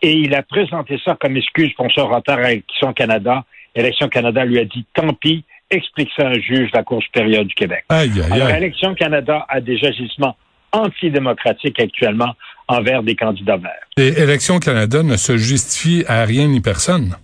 et 0.04 0.12
il 0.12 0.34
a 0.34 0.42
présenté 0.42 1.00
ça 1.02 1.16
comme 1.18 1.36
excuse 1.36 1.72
pour 1.76 1.90
son 1.92 2.06
retard 2.08 2.38
à 2.38 2.52
Élection 2.52 2.92
Canada. 2.92 3.44
Élection 3.74 4.08
Canada 4.08 4.44
lui 4.44 4.58
a 4.58 4.64
dit 4.64 4.84
tant 4.94 5.14
pis, 5.14 5.44
explique 5.70 6.10
ça 6.16 6.28
à 6.28 6.30
un 6.30 6.34
juge 6.34 6.70
de 6.70 6.76
la 6.76 6.82
Cour 6.82 7.02
supérieure 7.02 7.44
du 7.44 7.54
Québec. 7.54 7.84
Aïe, 7.88 8.10
aïe, 8.20 8.32
Alors. 8.32 8.50
Élection 8.50 8.94
Canada 8.94 9.46
a 9.48 9.60
des 9.62 9.82
agissements 9.82 10.36
antidémocratiques 10.72 11.80
actuellement 11.80 12.34
envers 12.68 13.02
des 13.02 13.16
candidats 13.16 13.56
verts. 13.56 13.88
Et 13.96 14.08
Élection 14.08 14.58
Canada 14.58 15.02
ne 15.02 15.16
se 15.16 15.36
justifie 15.36 16.04
à 16.06 16.24
rien 16.24 16.48
ni 16.48 16.60
personne. 16.60 17.16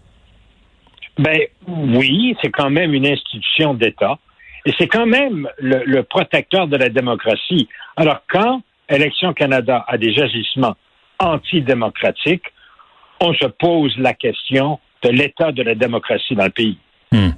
Ben 1.18 1.38
oui, 1.68 2.34
c'est 2.40 2.50
quand 2.50 2.70
même 2.70 2.94
une 2.94 3.06
institution 3.06 3.74
d'État. 3.74 4.18
Et 4.66 4.72
c'est 4.78 4.88
quand 4.88 5.06
même 5.06 5.48
le, 5.58 5.82
le, 5.84 6.02
protecteur 6.02 6.66
de 6.68 6.76
la 6.76 6.88
démocratie. 6.88 7.68
Alors, 7.96 8.20
quand 8.28 8.62
Élection 8.88 9.32
Canada 9.32 9.84
a 9.86 9.96
des 9.96 10.18
agissements 10.20 10.76
antidémocratiques, 11.18 12.44
on 13.20 13.32
se 13.34 13.46
pose 13.46 13.96
la 13.98 14.14
question 14.14 14.78
de 15.02 15.10
l'état 15.10 15.52
de 15.52 15.62
la 15.62 15.74
démocratie 15.74 16.34
dans 16.34 16.44
le 16.44 16.50
pays. 16.50 16.78
Hmm. 17.12 17.30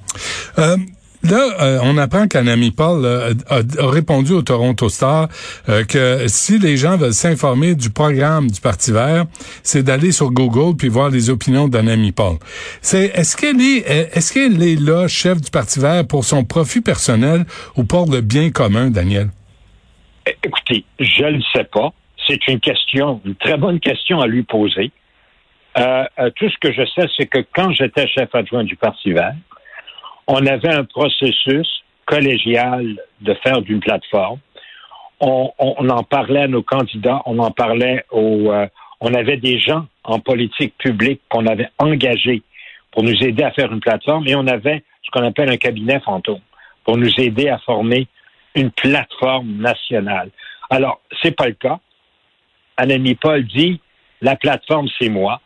Euh, 0.59 0.77
Là, 1.25 1.49
euh, 1.61 1.79
on 1.83 1.99
apprend 1.99 2.27
qu'Anami 2.27 2.73
Paul 2.73 3.07
a, 3.07 3.61
répondu 3.79 4.33
au 4.33 4.43
Toronto 4.43 4.89
Star 4.89 5.29
euh, 5.69 5.85
que 5.85 6.27
si 6.27 6.59
les 6.59 6.77
gens 6.77 6.97
veulent 6.97 7.13
s'informer 7.13 7.75
du 7.75 7.91
programme 7.91 8.51
du 8.51 8.61
Parti 8.61 8.93
vert, 8.93 9.27
c'est 9.63 9.83
d'aller 9.83 10.11
sur 10.11 10.31
Google 10.31 10.77
puis 10.77 10.89
voir 10.89 11.11
les 11.11 11.31
opinions 11.31 11.69
d'Anami 11.69 12.13
Paul. 12.13 12.37
C'est 12.81 13.07
est-ce 13.15 13.37
qu'elle 13.37 13.61
est 13.61 13.83
est-ce 14.17 14.33
qu'elle 14.33 14.63
est 14.63 14.81
là 14.81 15.07
chef 15.07 15.41
du 15.41 15.51
Parti 15.51 15.79
vert 15.79 16.07
pour 16.07 16.25
son 16.25 16.45
profit 16.45 16.81
personnel 16.81 17.45
ou 17.77 17.85
pour 17.85 18.11
le 18.11 18.21
bien 18.21 18.51
commun, 18.51 18.91
Daniel? 18.91 19.29
Écoutez, 20.27 20.85
je 20.99 21.25
ne 21.25 21.41
sais 21.55 21.65
pas. 21.65 21.93
C'est 22.27 22.47
une 22.49 22.61
question, 22.61 23.21
une 23.25 23.35
très 23.35 23.57
bonne 23.57 23.81
question 23.81 24.21
à 24.21 24.27
lui 24.27 24.43
poser. 24.43 24.93
Euh, 25.79 26.05
tout 26.37 26.49
ce 26.49 26.57
que 26.59 26.73
je 26.73 26.85
sais, 26.95 27.09
c'est 27.17 27.27
que 27.27 27.39
quand 27.55 27.73
j'étais 27.73 28.07
chef 28.07 28.35
adjoint 28.35 28.65
du 28.65 28.77
Parti 28.77 29.13
vert, 29.13 29.35
on 30.27 30.47
avait 30.47 30.73
un 30.73 30.85
processus 30.85 31.83
collégial 32.07 32.97
de 33.21 33.35
faire 33.35 33.63
d'une 33.63 33.81
plateforme. 33.81 34.39
On, 35.21 35.53
en 35.59 36.03
parlait 36.03 36.43
à 36.43 36.49
nos 36.49 36.63
candidats, 36.63 37.23
on 37.27 37.39
en 37.39 37.51
parlait 37.51 38.05
aux... 38.11 38.51
Euh, 38.51 38.67
on 39.01 39.15
avait 39.15 39.37
des 39.37 39.59
gens 39.59 39.87
en 40.05 40.21
politique 40.21 40.77
publique 40.79 41.21
qu'on 41.29 41.47
avait 41.47 41.69
engagés 41.79 42.43
pour 42.93 43.03
nous 43.03 43.17
aider 43.23 43.43
à 43.43 43.51
faire 43.51 43.73
une 43.73 43.81
plateforme 43.81 44.27
et 44.29 44.37
on 44.37 44.47
avait 44.47 44.85
ce 45.03 45.11
qu'on 45.11 45.27
appelle 45.27 45.51
un 45.51 45.57
cabinet 45.57 46.01
fantôme 46.01 46.41
pour 46.85 46.97
nous 46.97 47.11
aider 47.19 47.49
à 47.49 47.59
former 47.59 48.07
une 48.55 48.71
plateforme 48.71 49.57
nationale. 49.57 50.31
Alors, 50.71 51.01
c'est 51.21 51.37
pas 51.37 51.47
le 51.47 51.55
cas. 51.55 51.79
Annemie 52.77 53.17
Paul 53.17 53.45
dit 53.45 53.81
la 54.21 54.37
plateforme, 54.37 54.89
c'est 55.01 55.09
moi. 55.09 55.41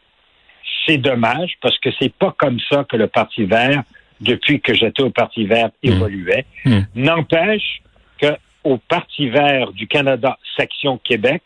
C'est 0.87 0.99
dommage 0.99 1.55
parce 1.63 1.79
que 1.79 1.91
c'est 1.99 2.13
pas 2.13 2.35
comme 2.39 2.59
ça 2.71 2.85
que 2.85 2.97
le 2.97 3.07
Parti 3.09 3.45
vert 3.45 3.83
depuis 4.21 4.61
que 4.61 4.75
j'étais 4.75 5.03
au 5.03 5.11
Parti 5.11 5.45
vert 5.47 5.71
hmm. 5.83 5.89
évoluait. 5.89 6.47
Hmm. 6.65 6.81
N'empêche 6.95 7.83
que 8.21 8.29
au 8.65 8.79
Parti 8.79 9.29
vert 9.29 9.73
du 9.73 9.87
Canada, 9.87 10.39
section 10.57 10.99
Québec, 10.99 11.43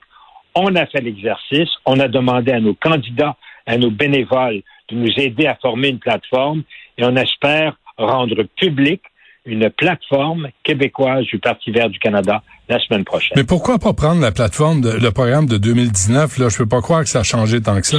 on 0.55 0.75
a 0.75 0.87
fait 0.87 1.01
l'exercice, 1.01 1.69
on 1.87 2.01
a 2.01 2.09
demandé 2.09 2.53
à 2.53 2.61
nos 2.61 2.75
candidats, 2.75 3.37
à 3.67 3.77
nos 3.77 3.91
bénévoles 3.91 4.63
de 4.91 4.97
nous 4.97 5.13
aider 5.17 5.47
à 5.47 5.55
former 5.57 5.89
une 5.89 5.99
plateforme 5.99 6.63
et 6.99 7.05
on 7.05 7.15
espère 7.17 7.77
rendre 7.97 8.43
public 8.57 9.03
une 9.47 9.71
plateforme 9.71 10.49
québécoise 10.63 11.25
du 11.25 11.39
Parti 11.39 11.71
vert 11.71 11.89
du 11.89 11.99
Canada 11.99 12.43
la 12.69 12.79
semaine 12.79 13.05
prochaine. 13.05 13.33
Mais 13.37 13.45
pourquoi 13.45 13.79
pas 13.79 13.93
prendre 13.93 14.21
la 14.21 14.33
plateforme, 14.33 14.81
de, 14.81 14.91
le 14.91 15.11
programme 15.11 15.47
de 15.47 15.57
2019? 15.57 16.39
Là, 16.39 16.49
je 16.49 16.59
peux 16.59 16.67
pas 16.67 16.81
croire 16.81 17.03
que 17.03 17.09
ça 17.09 17.21
a 17.21 17.23
changé 17.23 17.61
tant 17.61 17.81
que 17.81 17.87
ça. 17.87 17.99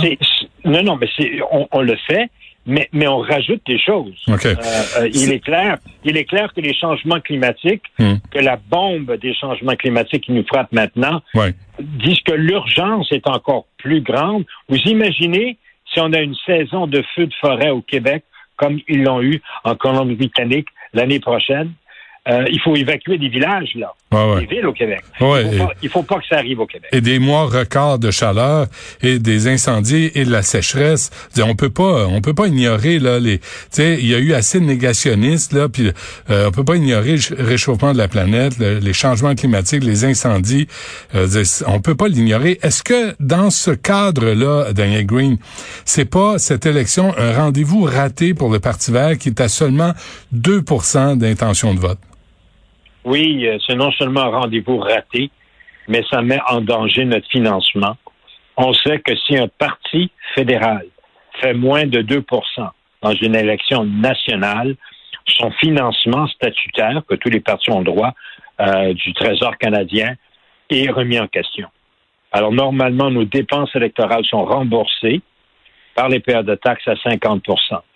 non, 0.65 0.83
non, 0.83 0.97
mais 0.97 1.07
on, 1.51 1.67
on, 1.71 1.81
le 1.81 1.95
fait, 2.07 2.29
mais, 2.65 2.89
mais 2.93 3.07
on 3.07 3.19
rajoute 3.19 3.61
des 3.65 3.79
choses. 3.79 4.13
Euh, 4.27 4.37
euh, 4.97 5.09
il 5.13 5.31
est 5.31 5.39
clair, 5.39 5.77
il 6.03 6.17
est 6.17 6.25
clair 6.25 6.53
que 6.53 6.61
les 6.61 6.73
changements 6.73 7.19
climatiques, 7.19 7.83
hmm. 7.99 8.15
que 8.29 8.39
la 8.39 8.57
bombe 8.57 9.17
des 9.17 9.33
changements 9.33 9.75
climatiques 9.75 10.25
qui 10.25 10.31
nous 10.31 10.45
frappe 10.45 10.71
maintenant, 10.71 11.21
disent 11.79 12.21
que 12.21 12.33
l'urgence 12.33 13.11
est 13.11 13.27
encore 13.27 13.65
plus 13.77 14.01
grande. 14.01 14.45
Vous 14.69 14.77
imaginez 14.85 15.57
si 15.91 15.99
on 15.99 16.13
a 16.13 16.19
une 16.19 16.35
saison 16.45 16.87
de 16.87 17.03
feux 17.15 17.27
de 17.27 17.33
forêt 17.41 17.69
au 17.69 17.81
Québec, 17.81 18.23
comme 18.55 18.79
ils 18.87 19.03
l'ont 19.03 19.21
eu 19.21 19.41
en 19.63 19.75
Colombie-Britannique 19.75 20.67
l'année 20.93 21.19
prochaine, 21.19 21.71
euh, 22.29 22.45
il 22.51 22.59
faut 22.61 22.75
évacuer 22.75 23.17
des 23.17 23.29
villages, 23.29 23.71
là. 23.73 23.93
Des 24.39 24.45
villes 24.45 24.67
au 24.67 24.73
Québec. 24.73 25.01
il, 25.19 25.25
faut 25.25 25.65
pas, 25.65 25.73
faut 25.89 26.03
pas 26.03 26.19
que 26.19 26.27
ça 26.27 26.35
arrive 26.35 26.59
au 26.59 26.67
Québec. 26.67 26.89
Et 26.91 27.01
des 27.01 27.17
mois 27.17 27.45
records 27.45 27.97
de 27.97 28.11
chaleur 28.11 28.67
et 29.01 29.17
des 29.17 29.47
incendies 29.47 30.11
et 30.13 30.25
de 30.25 30.31
la 30.31 30.43
sécheresse. 30.43 31.09
On 31.41 31.55
peut 31.55 31.71
pas, 31.71 32.05
on 32.07 32.21
peut 32.21 32.35
pas 32.35 32.45
ignorer 32.45 32.99
là 32.99 33.19
les. 33.19 33.39
Tu 33.39 33.47
sais, 33.71 33.97
il 33.99 34.05
y 34.05 34.13
a 34.13 34.19
eu 34.19 34.33
assez 34.33 34.59
de 34.59 34.65
négationnistes 34.65 35.53
là, 35.53 35.67
puis 35.67 35.91
euh, 36.29 36.47
on 36.47 36.51
peut 36.51 36.65
pas 36.65 36.75
ignorer 36.75 37.15
le 37.15 37.43
réchauffement 37.43 37.93
de 37.93 37.97
la 37.97 38.07
planète, 38.07 38.59
les 38.59 38.93
changements 38.93 39.33
climatiques, 39.33 39.83
les 39.83 40.05
incendies. 40.05 40.67
Euh, 41.15 41.43
on 41.65 41.79
peut 41.79 41.95
pas 41.95 42.07
l'ignorer. 42.07 42.59
Est-ce 42.61 42.83
que 42.83 43.15
dans 43.19 43.49
ce 43.49 43.71
cadre-là, 43.71 44.73
Daniel 44.73 45.07
Green, 45.07 45.37
c'est 45.85 46.05
pas 46.05 46.37
cette 46.37 46.67
élection 46.67 47.17
un 47.17 47.33
rendez-vous 47.33 47.81
raté 47.83 48.35
pour 48.35 48.51
le 48.51 48.59
Parti 48.59 48.91
Vert 48.91 49.17
qui 49.17 49.29
est 49.29 49.41
à 49.41 49.47
seulement 49.47 49.93
2% 50.35 51.17
d'intention 51.17 51.73
de 51.73 51.79
vote? 51.79 51.97
Oui, 53.03 53.47
euh, 53.47 53.57
c'est 53.65 53.75
non 53.75 53.91
seulement 53.91 54.21
un 54.21 54.39
rendez-vous 54.39 54.77
raté, 54.77 55.31
mais 55.87 56.03
ça 56.09 56.21
met 56.21 56.39
en 56.47 56.61
danger 56.61 57.05
notre 57.05 57.27
financement. 57.29 57.97
On 58.57 58.73
sait 58.73 58.99
que 58.99 59.15
si 59.15 59.37
un 59.37 59.47
parti 59.47 60.11
fédéral 60.35 60.85
fait 61.41 61.53
moins 61.53 61.85
de 61.85 62.01
2% 62.01 62.23
dans 63.01 63.13
une 63.13 63.35
élection 63.35 63.83
nationale, 63.85 64.75
son 65.27 65.51
financement 65.51 66.27
statutaire, 66.27 67.01
que 67.07 67.15
tous 67.15 67.29
les 67.29 67.39
partis 67.39 67.71
ont 67.71 67.81
droit, 67.81 68.13
euh, 68.59 68.93
du 68.93 69.13
Trésor 69.13 69.57
canadien, 69.57 70.15
est 70.69 70.89
remis 70.89 71.19
en 71.19 71.27
question. 71.27 71.67
Alors, 72.31 72.51
normalement, 72.51 73.09
nos 73.09 73.25
dépenses 73.25 73.75
électorales 73.75 74.25
sont 74.25 74.45
remboursées 74.45 75.21
par 75.95 76.07
les 76.09 76.19
payeurs 76.19 76.43
de 76.43 76.55
taxes 76.55 76.87
à 76.87 76.95
50 76.95 77.43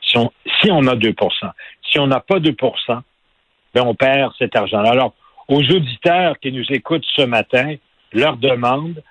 si 0.01 0.17
on, 0.17 0.31
si 0.61 0.71
on 0.71 0.85
a 0.87 0.95
2% 0.95 1.51
Si 1.89 1.99
on 1.99 2.07
n'a 2.07 2.19
pas 2.19 2.39
2 2.39 2.55
ben, 3.75 3.83
on 3.85 3.93
perd 3.93 4.31
cet 4.39 4.55
argent. 4.55 4.79
Alors, 4.79 5.13
aux 5.49 5.61
auditeurs 5.61 6.39
qui 6.39 6.51
nous 6.51 6.65
écoutent 6.69 7.05
ce 7.15 7.23
matin, 7.23 7.75
leur 8.13 8.37
demande, 8.37 9.03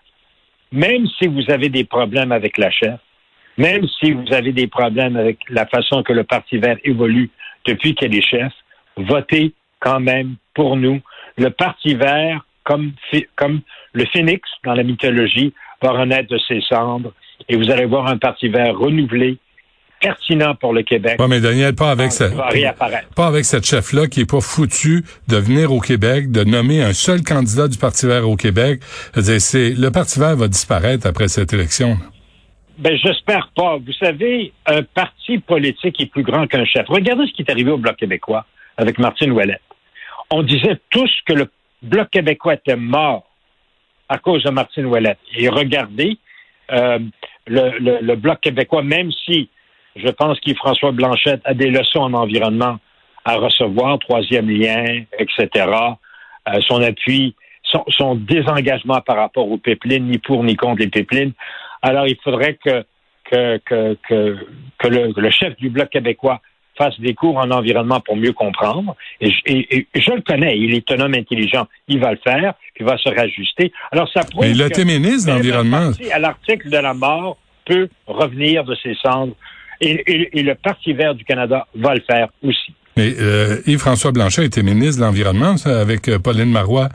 même 0.73 1.06
si 1.18 1.28
vous 1.28 1.50
avez 1.50 1.68
des 1.68 1.85
problèmes 1.85 2.33
avec 2.33 2.56
la 2.56 2.71
chef, 2.71 2.99
même 3.59 3.87
si 4.00 4.12
vous 4.12 4.33
avez 4.33 4.52
des 4.52 4.66
problèmes 4.66 5.16
avec 5.16 5.38
la 5.50 5.66
façon 5.66 6.02
que 6.02 6.12
le 6.12 6.25
Parti 6.25 6.56
vert 6.56 6.78
évolue 6.83 7.30
depuis 7.66 7.94
qu'elle 7.94 8.16
est 8.16 8.26
chef, 8.26 8.52
votez 8.97 9.52
quand 9.80 10.00
même 10.00 10.37
pour 10.54 10.76
nous. 10.76 11.00
Le 11.37 11.50
Parti 11.50 11.94
vert, 11.94 12.44
comme, 12.64 12.92
comme 13.37 13.61
le 13.92 14.06
phénix 14.06 14.49
dans 14.64 14.75
la 14.75 14.83
mythologie, 14.83 15.52
va 15.83 15.90
renaître 15.92 16.30
de 16.30 16.38
ses 16.38 16.62
cendres 16.62 17.12
et 17.49 17.56
vous 17.56 17.71
allez 17.71 17.85
voir 17.85 18.06
un 18.06 18.16
Parti 18.16 18.49
vert 18.49 18.76
renouvelé, 18.76 19.37
pertinent 20.05 20.55
pour 20.55 20.75
le 20.75 20.83
Québec. 20.83 21.19
mais 21.29 21.41
Daniel, 21.41 21.75
pas 21.75 21.91
avec 21.91 22.13
ça. 22.13 22.27
Pas 23.17 23.27
avec 23.27 23.45
cette 23.45 23.65
chef-là 23.65 24.07
qui 24.07 24.21
est 24.21 24.31
pas 24.31 24.43
foutu 24.43 25.03
de 25.29 25.37
venir 25.37 25.73
au 25.73 25.81
Québec, 25.81 26.31
de 26.31 26.45
nommer 26.45 26.83
un 26.83 26.93
seul 26.93 27.23
candidat 27.23 27.69
du 27.69 27.79
Parti 27.79 28.07
vert 28.07 28.29
au 28.29 28.37
Québec. 28.37 28.81
C'est, 29.15 29.71
le 29.71 29.91
Parti 29.91 30.21
vert 30.21 30.37
va 30.37 30.49
disparaître 30.49 31.07
après 31.07 31.29
cette 31.29 31.53
élection. 31.55 31.97
Ben, 32.77 32.97
j'espère 33.03 33.49
pas. 33.57 33.79
Vous 33.79 33.93
savez, 33.93 34.53
un 34.67 34.83
parti 34.83 35.39
politique 35.39 36.01
est 36.01 36.07
plus 36.07 36.23
grand 36.23 36.47
qu'un 36.47 36.65
chef. 36.65 36.87
Regardez 36.89 37.27
ce 37.27 37.33
qui 37.33 37.43
est 37.43 37.51
arrivé 37.51 37.71
au 37.71 37.79
Bloc 37.79 37.97
québécois 37.97 38.45
avec 38.77 38.99
Martine 38.99 39.33
Ouellet. 39.33 39.61
On 40.31 40.43
disait 40.43 40.79
tous 40.91 41.11
que 41.25 41.33
le 41.33 41.49
Bloc 41.83 42.11
québécois 42.11 42.55
était 42.55 42.77
mort 42.77 43.25
à 44.09 44.19
cause 44.19 44.43
de 44.43 44.51
Martine 44.51 44.87
Ouellet. 44.87 45.17
Et 45.37 45.49
regardez, 45.49 46.19
euh, 46.73 46.99
le, 47.47 48.01
le, 48.01 48.17
Bloc 48.17 48.41
québécois, 48.41 48.83
même 48.83 49.11
si 49.25 49.49
je 49.97 50.09
pense 50.09 50.39
qu'Yves-François 50.41 50.93
Blanchette 50.93 51.41
a 51.45 51.55
des 51.55 51.71
leçons 51.71 52.01
en 52.01 52.15
environnement 52.15 52.79
à 53.25 53.37
recevoir, 53.37 53.99
troisième 53.99 54.51
lien, 54.51 55.03
etc. 55.19 55.67
Euh, 56.49 56.61
son 56.67 56.83
appui, 56.83 57.35
son, 57.63 58.15
désengagement 58.17 59.01
par 59.01 59.17
rapport 59.17 59.51
aux 59.51 59.59
pipelines, 59.59 60.07
ni 60.07 60.19
pour 60.19 60.45
ni 60.45 60.57
contre 60.57 60.81
les 60.81 60.89
pipelines. 60.89 61.33
Alors, 61.81 62.07
il 62.07 62.17
faudrait 62.23 62.59
que, 62.63 62.85
que, 63.31 63.59
que, 63.67 63.97
que, 64.79 64.89
le, 64.89 65.31
chef 65.31 65.57
du 65.57 65.71
Bloc 65.71 65.89
québécois 65.91 66.41
fasse 66.77 66.99
des 67.01 67.15
cours 67.15 67.39
en 67.39 67.51
environnement 67.51 68.01
pour 68.01 68.17
mieux 68.17 68.33
comprendre. 68.33 68.97
Et, 69.21 69.31
je 69.31 70.11
le 70.11 70.21
connais, 70.23 70.59
il 70.59 70.75
est 70.75 70.91
un 70.91 71.01
homme 71.01 71.15
intelligent. 71.15 71.67
Il 71.89 72.01
va 72.01 72.11
le 72.11 72.19
faire, 72.23 72.55
il 72.79 72.85
va 72.85 72.99
se 72.99 73.09
rajuster. 73.09 73.73
Alors, 73.93 74.11
ça 74.13 74.25
prouve 74.25 74.45
Mais 74.45 74.51
il 74.51 74.63
a 74.63 74.67
été 74.67 74.85
ministre 74.85 75.33
d'Environnement. 75.33 75.93
À 76.13 76.19
l'article 76.19 76.69
de 76.69 76.79
la 76.79 76.93
mort 76.93 77.39
peut 77.65 77.89
revenir 78.07 78.65
de 78.65 78.75
ses 78.83 78.95
cendres 78.97 79.35
et, 79.85 80.43
le 80.43 80.55
Parti 80.55 80.93
vert 80.93 81.14
du 81.14 81.25
Canada 81.25 81.67
va 81.75 81.95
le 81.95 82.00
faire 82.00 82.29
aussi. 82.43 82.73
Mais 82.97 83.12
euh, 83.19 83.61
Yves-François 83.67 84.12
Blanchet 84.12 84.45
était 84.45 84.62
ministre 84.62 85.00
de 85.00 85.07
l'Environnement, 85.07 85.55
avec 85.64 86.09
euh, 86.09 86.19
Pauline 86.19 86.50
Marois 86.50 86.88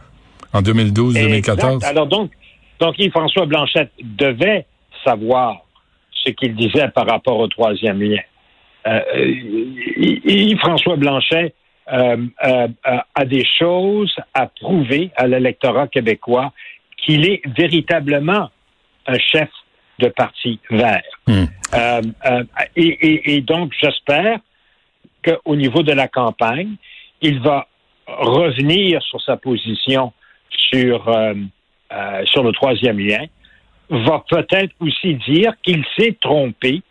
en 0.54 0.62
2012-2014. 0.62 1.86
Alors 1.86 2.08
donc, 2.08 2.32
donc 2.80 2.98
Yves-François 2.98 3.46
Blanchet 3.46 3.90
devait 4.02 4.66
savoir 5.04 5.58
ce 6.12 6.32
qu'il 6.32 6.56
disait 6.56 6.88
par 6.90 7.08
rapport 7.08 7.40
au 7.40 7.48
troisième 7.48 8.02
lien. 8.02 8.22
Euh, 8.88 9.02
Yves-François 9.98 10.96
Blanchet 10.96 11.54
a 11.88 13.26
des 13.26 13.46
choses 13.58 14.16
à 14.36 14.46
prouver 14.46 15.10
à 15.16 15.26
l'électorat 15.28 15.88
québécois 15.88 16.54
qu'il 16.98 17.28
est 17.28 17.42
véritablement 17.58 18.50
un 19.08 19.18
chef 19.18 19.50
de 20.00 20.08
parti 20.08 20.60
vert. 20.70 21.04
Hmm. 21.28 21.46
Euh, 21.76 22.02
euh, 22.26 22.44
et, 22.76 23.42
donc, 23.42 23.74
j'espère 23.80 24.40
qu'au 25.24 25.56
niveau 25.56 25.84
de 25.84 25.92
la 25.92 26.08
campagne, 26.08 26.76
il 27.22 27.40
va 27.42 27.68
revenir 28.08 29.02
sur 29.04 29.22
sa 29.22 29.38
position 29.38 30.14
sur, 30.50 31.08
euh, 31.10 31.34
sur 32.26 32.44
le 32.44 32.52
troisième 32.52 33.00
lien, 33.00 33.26
va 33.90 34.24
peut-être 34.30 34.74
aussi 34.80 35.16
dire 35.28 35.54
qu'il 35.62 35.84
s'est 35.98 36.16
trompé 36.20 36.82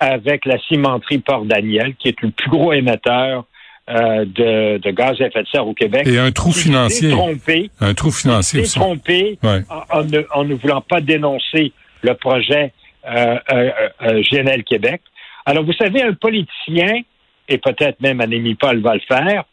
avec 0.00 0.46
la 0.46 0.58
cimenterie 0.68 1.18
Port-Daniel, 1.18 1.94
qui 1.96 2.08
est 2.08 2.20
le 2.22 2.30
plus 2.30 2.50
gros 2.50 2.72
émetteur 2.72 3.44
de, 3.88 4.78
de, 4.78 4.90
gaz 4.90 5.20
à 5.20 5.26
effet 5.26 5.42
de 5.42 5.48
serre 5.48 5.66
au 5.66 5.74
Québec. 5.74 6.06
Et 6.06 6.18
un 6.18 6.30
trou 6.30 6.52
financier. 6.52 7.10
Trompé, 7.10 7.70
un 7.80 7.94
trou 7.94 8.10
financier. 8.10 8.60
Il 8.60 8.66
s'est 8.66 8.78
trompé 8.78 9.38
ouais. 9.42 9.62
en, 9.90 10.04
ne, 10.04 10.22
en, 10.32 10.44
ne, 10.44 10.54
voulant 10.54 10.82
pas 10.82 11.00
dénoncer 11.00 11.72
le 12.02 12.14
projet 12.14 12.72
euh, 13.06 13.36
euh, 13.52 13.70
euh, 14.02 14.22
GNL 14.30 14.64
Québec. 14.64 15.00
Alors, 15.46 15.64
vous 15.64 15.72
savez, 15.72 16.02
un 16.02 16.12
politicien, 16.14 17.00
et 17.48 17.58
peut-être 17.58 18.00
même 18.00 18.20
Anémie 18.20 18.54
Paul 18.54 18.80
va 18.80 18.94
le 18.94 19.00
faire, 19.00 19.44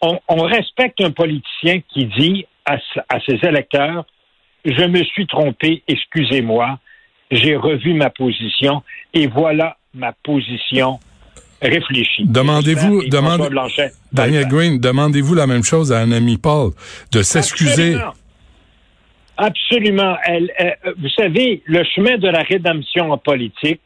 on, 0.00 0.18
on 0.28 0.42
respecte 0.42 1.00
un 1.00 1.10
politicien 1.10 1.80
qui 1.92 2.06
dit 2.06 2.46
à, 2.66 2.76
à 3.08 3.20
ses 3.20 3.38
électeurs, 3.42 4.04
je 4.64 4.84
me 4.84 5.02
suis 5.04 5.26
trompé, 5.26 5.82
excusez-moi, 5.88 6.78
j'ai 7.30 7.56
revu 7.56 7.94
ma 7.94 8.10
position 8.10 8.82
et 9.12 9.26
voilà 9.26 9.76
ma 9.94 10.12
position 10.12 10.98
réfléchie. 11.62 12.24
Demandez-vous, 12.26 13.08
demandez, 13.08 13.48
Daniel 14.12 14.46
Green, 14.48 14.78
demandez-vous 14.78 15.34
la 15.34 15.46
même 15.46 15.64
chose 15.64 15.92
à 15.92 16.00
un 16.00 16.12
ami 16.12 16.36
Paul 16.36 16.72
de 17.12 17.22
s'excuser. 17.22 17.96
Absolument. 19.36 20.16
Elle, 20.24 20.52
elle, 20.56 20.76
vous 20.98 21.08
savez, 21.08 21.62
le 21.64 21.84
chemin 21.84 22.18
de 22.18 22.28
la 22.28 22.42
rédemption 22.42 23.10
en 23.10 23.18
politique 23.18 23.80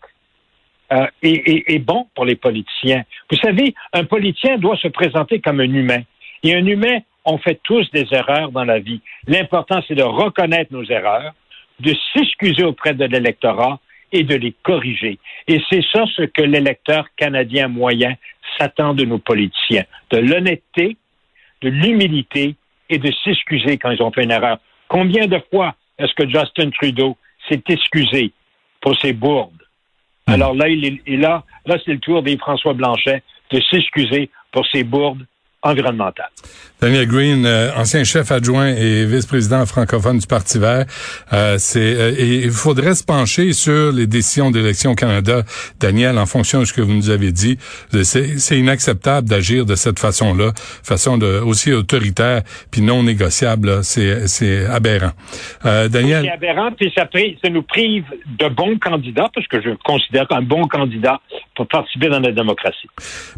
euh, 0.92 1.06
est, 1.22 1.48
est, 1.48 1.74
est 1.74 1.78
bon 1.78 2.06
pour 2.14 2.24
les 2.24 2.36
politiciens. 2.36 3.04
Vous 3.30 3.38
savez, 3.38 3.74
un 3.92 4.04
politicien 4.04 4.58
doit 4.58 4.76
se 4.76 4.88
présenter 4.88 5.40
comme 5.40 5.60
un 5.60 5.72
humain. 5.72 6.02
Et 6.42 6.54
un 6.54 6.64
humain, 6.64 6.98
on 7.24 7.38
fait 7.38 7.60
tous 7.62 7.90
des 7.90 8.06
erreurs 8.12 8.52
dans 8.52 8.64
la 8.64 8.78
vie. 8.78 9.00
L'important, 9.26 9.82
c'est 9.86 9.94
de 9.94 10.02
reconnaître 10.02 10.72
nos 10.72 10.84
erreurs, 10.84 11.34
de 11.80 11.94
s'excuser 12.12 12.64
auprès 12.64 12.94
de 12.94 13.04
l'électorat 13.04 13.80
et 14.12 14.22
de 14.22 14.34
les 14.34 14.54
corriger. 14.62 15.18
Et 15.46 15.60
c'est 15.70 15.84
ça 15.92 16.04
ce 16.14 16.22
que 16.22 16.42
l'électeur 16.42 17.06
canadien 17.16 17.68
moyen 17.68 18.14
s'attend 18.56 18.94
de 18.94 19.04
nos 19.04 19.18
politiciens. 19.18 19.84
De 20.10 20.18
l'honnêteté, 20.18 20.96
de 21.60 21.68
l'humilité 21.68 22.54
et 22.88 22.98
de 22.98 23.12
s'excuser 23.24 23.76
quand 23.76 23.90
ils 23.90 24.02
ont 24.02 24.10
fait 24.10 24.24
une 24.24 24.30
erreur. 24.30 24.58
Combien 24.88 25.26
de 25.26 25.38
fois 25.50 25.74
est-ce 25.98 26.14
que 26.14 26.28
Justin 26.28 26.70
Trudeau 26.70 27.16
s'est 27.48 27.62
excusé 27.68 28.32
pour 28.80 28.98
ses 28.98 29.12
bourdes? 29.12 29.62
Mmh. 30.26 30.32
Alors 30.32 30.54
là, 30.54 30.68
il 30.68 31.00
est, 31.06 31.16
là, 31.16 31.44
là 31.66 31.76
c'est 31.84 31.92
le 31.92 31.98
tour 31.98 32.22
des 32.22 32.36
François 32.38 32.74
Blanchet 32.74 33.22
de 33.50 33.60
s'excuser 33.70 34.30
pour 34.52 34.66
ses 34.66 34.84
bourdes 34.84 35.24
environnementale. 35.62 36.30
Daniel 36.80 37.08
Green, 37.08 37.44
euh, 37.44 37.72
ancien 37.74 38.04
chef 38.04 38.30
adjoint 38.30 38.68
et 38.68 39.04
vice-président 39.04 39.66
francophone 39.66 40.18
du 40.18 40.28
Parti 40.28 40.60
vert, 40.60 40.84
euh, 41.32 41.56
c'est 41.58 41.80
euh, 41.80 42.14
et 42.16 42.44
il 42.44 42.52
faudrait 42.52 42.94
se 42.94 43.02
pencher 43.02 43.52
sur 43.52 43.90
les 43.90 44.06
décisions 44.06 44.52
d'élection 44.52 44.92
au 44.92 44.94
Canada. 44.94 45.42
Daniel, 45.80 46.18
en 46.18 46.26
fonction 46.26 46.60
de 46.60 46.64
ce 46.66 46.72
que 46.72 46.80
vous 46.80 46.92
nous 46.92 47.10
avez 47.10 47.32
dit, 47.32 47.58
c'est 48.04 48.58
inacceptable 48.58 49.28
d'agir 49.28 49.66
de 49.66 49.74
cette 49.74 49.98
façon-là, 49.98 50.52
façon 50.84 51.18
de 51.18 51.40
aussi 51.40 51.72
autoritaire 51.72 52.42
puis 52.70 52.80
non 52.80 53.02
négociable. 53.02 53.82
C'est 53.82 54.28
c'est 54.28 54.64
aberrant. 54.66 55.12
Daniel, 55.64 56.26
c'est 56.26 56.46
aberrant 56.46 56.70
puis 56.78 56.92
ça, 56.94 57.08
ça 57.42 57.50
nous 57.50 57.62
prive 57.62 58.04
de 58.38 58.48
bons 58.48 58.78
candidats 58.78 59.28
parce 59.34 59.48
que 59.48 59.60
je 59.60 59.70
considère 59.84 60.28
qu'un 60.28 60.42
bon 60.42 60.68
candidat 60.68 61.20
pour 61.56 61.66
participer 61.66 62.08
dans 62.08 62.20
la 62.20 62.30
démocratie. 62.30 62.86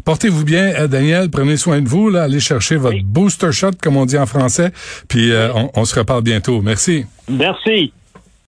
Portez-vous 0.05 0.45
bien, 0.45 0.87
Daniel. 0.87 1.31
Prenez 1.31 1.57
soin 1.57 1.81
de 1.81 1.89
vous. 1.89 2.11
Là, 2.11 2.23
allez 2.23 2.39
chercher 2.39 2.75
votre 2.75 2.95
oui. 2.95 3.03
Shot, 3.51 3.71
comme 3.81 3.97
on 3.97 4.05
dit 4.05 4.17
en 4.17 4.25
français. 4.25 4.71
Puis 5.07 5.31
euh, 5.31 5.53
on, 5.53 5.71
on 5.75 5.85
se 5.85 5.97
reparle 5.97 6.23
bientôt. 6.23 6.61
Merci. 6.61 7.05
Merci. 7.29 7.93